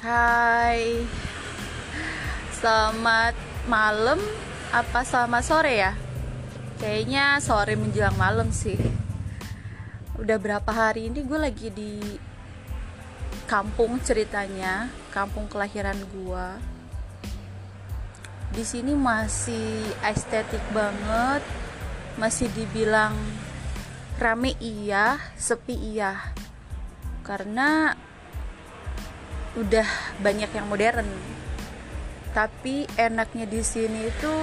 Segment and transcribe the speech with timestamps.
[0.00, 0.96] Hai.
[2.56, 3.36] Selamat
[3.68, 4.16] malam.
[4.72, 5.92] Apa selamat sore ya?
[6.80, 8.80] Kayaknya sore menjelang malam sih.
[10.16, 12.00] Udah berapa hari ini gue lagi di
[13.44, 16.46] Kampung ceritanya Kampung kelahiran gue
[18.56, 21.44] di sini masih estetik banget.
[22.16, 23.12] Masih dibilang
[24.16, 26.32] rame iya, sepi iya.
[27.20, 27.92] Karena
[29.58, 29.86] udah
[30.22, 31.06] banyak yang modern.
[32.30, 34.34] Tapi enaknya di sini itu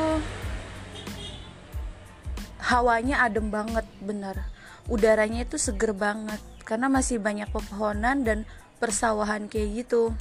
[2.67, 4.43] hawanya adem banget bener.
[4.91, 8.43] Udaranya itu seger banget karena masih banyak pepohonan dan
[8.83, 10.11] persawahan kayak gitu.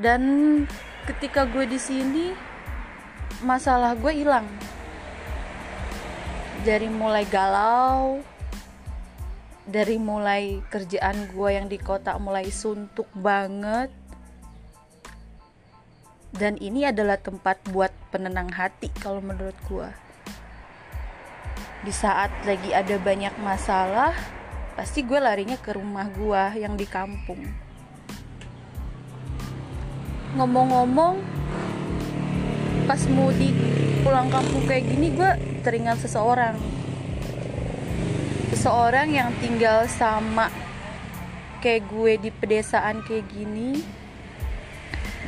[0.00, 0.64] Dan
[1.04, 2.32] ketika gue di sini
[3.44, 4.48] masalah gue hilang.
[6.64, 8.24] Dari mulai galau
[9.66, 13.90] dari mulai kerjaan gue yang di kota mulai suntuk banget.
[16.30, 20.06] Dan ini adalah tempat buat penenang hati kalau menurut gue
[21.86, 24.10] di saat lagi ada banyak masalah
[24.74, 27.38] pasti gue larinya ke rumah gue yang di kampung.
[30.34, 31.14] Ngomong-ngomong
[32.90, 33.54] pas mudik
[34.02, 35.30] pulang kampung kayak gini gue
[35.62, 36.58] teringat seseorang
[38.56, 40.48] seseorang yang tinggal sama
[41.60, 43.84] kayak gue di pedesaan kayak gini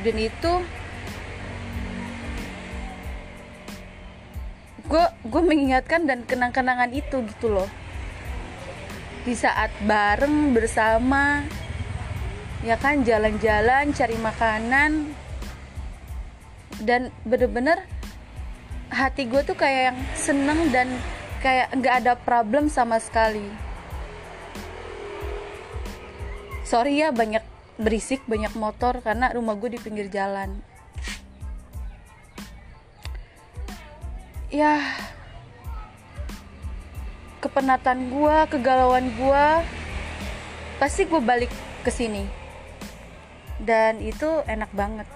[0.00, 0.52] dan itu
[4.88, 7.68] gue gue mengingatkan dan kenang-kenangan itu gitu loh.
[9.28, 11.44] Di saat bareng bersama
[12.64, 15.12] ya kan jalan-jalan cari makanan
[16.80, 17.84] dan bener-bener
[18.88, 20.88] hati gue tuh kayak yang seneng dan
[21.38, 23.46] kayak nggak ada problem sama sekali.
[26.68, 27.40] Sorry ya banyak
[27.78, 30.60] berisik banyak motor karena rumah gue di pinggir jalan.
[34.52, 34.80] Ya
[37.38, 39.46] kepenatan gue kegalauan gue
[40.82, 41.52] pasti gue balik
[41.86, 42.26] ke sini.
[43.62, 45.08] Dan itu enak banget.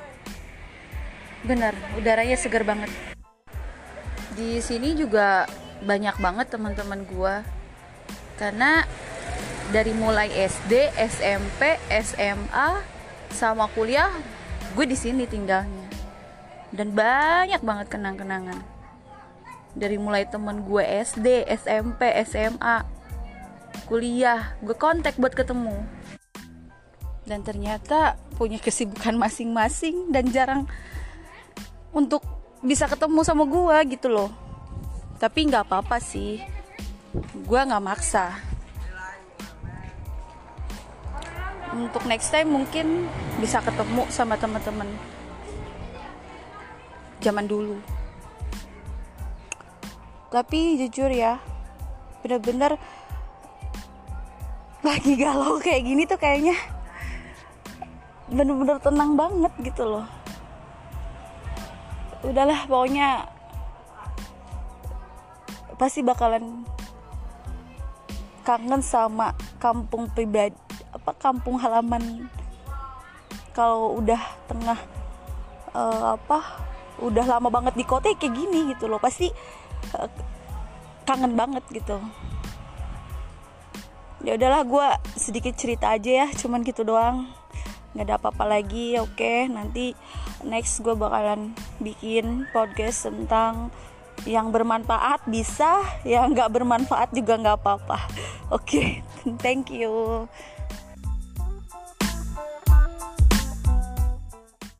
[1.43, 2.91] Bener udaranya segar banget.
[4.32, 5.44] Di sini juga
[5.82, 7.34] banyak banget teman-teman gue
[8.38, 8.87] karena
[9.70, 12.69] dari mulai SD, SMP, SMA
[13.32, 14.12] sama kuliah
[14.75, 15.88] gue di sini tinggalnya.
[16.72, 18.60] Dan banyak banget kenang-kenangan.
[19.72, 22.84] Dari mulai temen gue SD, SMP, SMA
[23.88, 25.76] kuliah gue kontak buat ketemu.
[27.25, 30.66] Dan ternyata punya kesibukan masing-masing dan jarang
[31.93, 32.25] untuk
[32.64, 34.41] bisa ketemu sama gue gitu loh
[35.22, 36.43] tapi nggak apa-apa sih.
[37.47, 38.34] Gue nggak maksa.
[41.71, 43.06] Untuk next time mungkin
[43.38, 44.91] bisa ketemu sama teman-teman
[47.22, 47.78] zaman dulu.
[50.34, 51.38] Tapi jujur ya
[52.27, 52.75] bener-bener
[54.82, 56.59] lagi galau kayak gini tuh kayaknya.
[58.27, 60.06] Bener-bener tenang banget gitu loh.
[62.27, 63.31] Udahlah pokoknya
[65.77, 66.65] pasti bakalan
[68.43, 70.59] kangen sama kampung pribadi
[70.93, 72.28] apa kampung halaman.
[73.53, 74.78] Kalau udah tengah
[75.77, 76.38] uh, apa
[77.00, 78.99] udah lama banget di kota kayak gini gitu loh.
[78.99, 79.31] Pasti
[79.97, 80.09] uh,
[81.06, 81.99] kangen banget gitu.
[84.22, 84.87] Ya udahlah gue
[85.19, 87.27] sedikit cerita aja ya cuman gitu doang.
[87.93, 89.50] Nggak ada apa-apa lagi oke.
[89.50, 89.93] Nanti
[90.47, 93.75] next gue bakalan bikin podcast tentang
[94.27, 97.99] yang bermanfaat bisa yang nggak bermanfaat juga nggak apa-apa
[98.53, 98.88] oke okay.
[99.44, 100.27] thank you